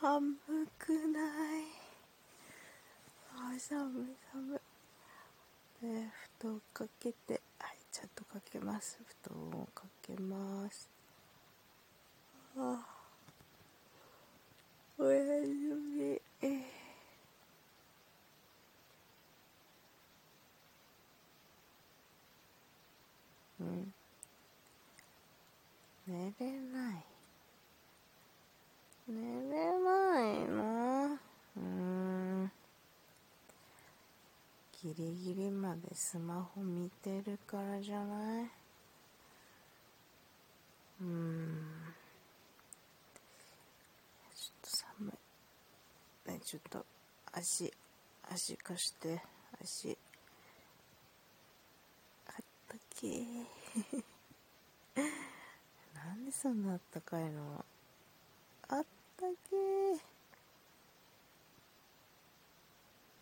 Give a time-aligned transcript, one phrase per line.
[0.00, 0.34] 寒
[0.78, 1.64] くない。
[3.36, 4.58] あ寒い寒い。
[5.86, 6.08] で
[6.40, 8.98] 布団かけてはいちゃんとかけます。
[9.22, 10.88] 布団をかけます。
[12.56, 12.82] あ
[14.98, 16.18] おやすみ。
[23.60, 23.92] うん。
[26.06, 27.04] 寝れない。
[29.10, 31.18] 寝れないの
[31.56, 32.52] うーん
[34.94, 38.44] ギリギリまでスマホ見てるからじゃない？
[41.02, 41.94] うーん。
[44.34, 45.10] ちょっと寒
[46.28, 46.32] い。
[46.32, 46.84] ねちょっと
[47.32, 47.72] 足
[48.30, 49.22] 足貸して。
[49.62, 49.96] 足
[52.26, 52.34] あっ
[52.68, 53.46] たけー
[55.94, 57.64] なんでそんなあったかいの？
[58.68, 58.84] あっ
[59.16, 60.00] たけー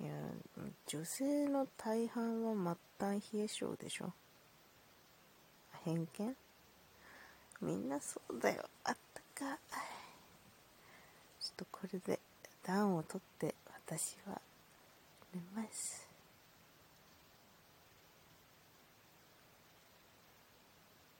[0.00, 0.12] いや
[0.86, 4.12] 女性の大半は末端冷え性でしょ。
[5.84, 6.36] 偏見？
[7.60, 8.64] みんなそうだよ。
[8.84, 8.96] あっ
[9.34, 9.58] たかい。
[11.40, 12.20] ちょっとこれで
[12.62, 13.54] 暖を取って
[13.86, 14.40] 私は
[15.34, 16.06] 寝ます。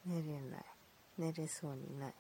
[0.07, 0.65] 寝れない。
[1.19, 2.15] 寝れそうにない。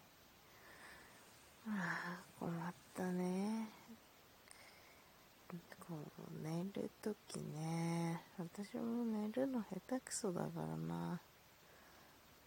[1.68, 3.77] ああ困ったね。
[6.72, 8.22] るときね。
[8.38, 11.20] 私も寝るの下手くそだからな。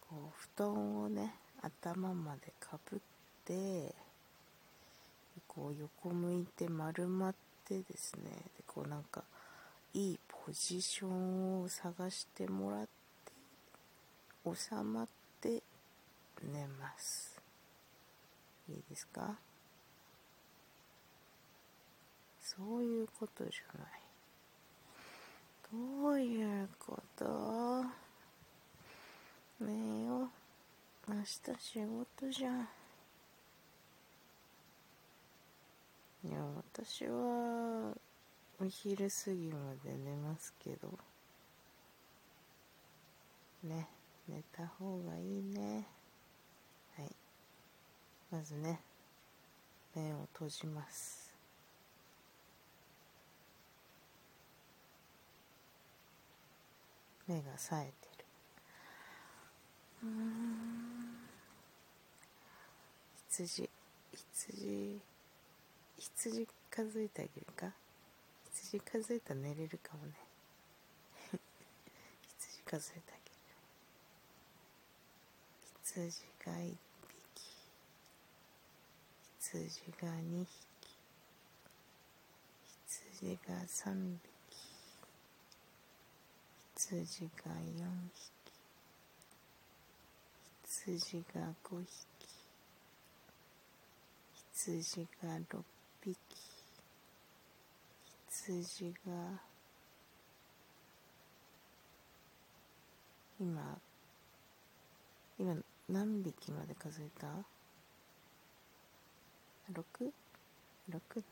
[0.08, 3.00] こう布団をね頭までかぶっ
[3.44, 3.94] て
[5.48, 7.34] こう横向いて丸まっ
[7.66, 8.30] てですね。
[8.30, 9.22] でこうなんか
[9.94, 12.90] いいポジションを探してもらって
[14.44, 15.08] 収まっ
[15.40, 15.62] て
[16.42, 17.40] 寝ます。
[18.68, 19.36] いいですか？
[22.42, 24.01] そういうことじゃない。
[25.72, 27.24] どういうこと？
[29.58, 30.28] 寝よ
[31.08, 31.24] 明日
[31.58, 32.68] 仕事じゃん。
[36.24, 36.38] いや
[36.74, 37.94] 私は
[38.60, 40.90] お昼過ぎまで寝ますけど。
[43.64, 43.88] ね
[44.28, 45.86] 寝た方がいいね。
[46.98, 47.10] はい。
[48.30, 48.78] まずね
[49.94, 51.21] 目を閉じます。
[57.32, 58.24] 目が冴えてる。
[60.04, 61.16] うん。
[63.30, 63.70] 羊。
[64.36, 65.00] 羊。
[65.98, 67.72] 羊数えてあげるか？
[68.52, 70.12] 羊数えたら寝れるかもね。
[72.38, 73.36] 羊数えてあげる。
[75.84, 76.76] 羊が1
[77.34, 77.42] 匹。
[79.40, 80.58] 羊が2匹。
[82.88, 84.31] 羊が3匹。
[86.94, 88.52] 羊が4匹
[90.84, 92.28] 羊が5匹
[94.52, 95.62] 羊が6
[96.04, 96.18] 匹
[98.28, 99.40] 羊が
[103.40, 103.78] 今
[105.38, 105.56] 今
[105.88, 107.26] 何匹まで数えた
[109.72, 111.22] ?6?6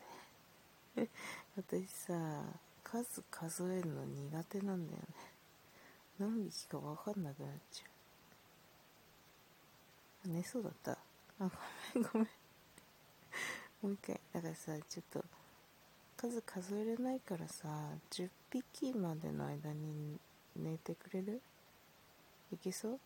[0.95, 1.07] ね
[1.55, 2.13] 私さ
[2.83, 5.40] 数数えるの苦手なんだよね
[6.21, 7.85] 何匹か分かんなくなっちゃ
[10.27, 10.29] う。
[10.29, 10.91] 寝そうだった。
[10.91, 10.97] あ
[11.39, 12.27] ごめんごめん。
[13.81, 15.25] もう一回だからさちょっと
[16.15, 17.67] 数数えれないからさ
[18.11, 20.19] 10匹までの間に
[20.55, 21.41] 寝てくれる？
[22.53, 22.99] いけそう？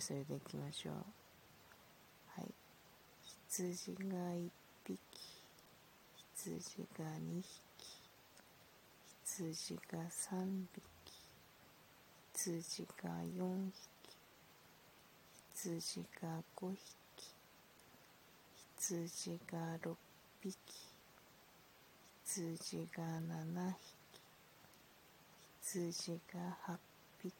[0.00, 0.94] それでいきましょう。
[2.36, 2.54] はい。
[3.48, 4.48] 羊が1
[4.84, 4.98] 匹。
[6.36, 7.48] 羊が2匹。
[9.24, 10.82] 羊が3匹。
[12.48, 14.16] 羊が4匹
[15.54, 17.34] 羊が5匹
[18.78, 19.94] 羊が6
[20.40, 20.56] 匹
[22.24, 24.22] 羊が7匹
[25.62, 26.78] 羊が8
[27.22, 27.32] 匹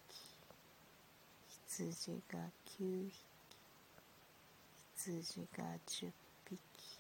[1.69, 2.39] 羊が
[2.79, 3.25] 9匹
[4.95, 6.13] 羊が10
[6.51, 6.98] 匹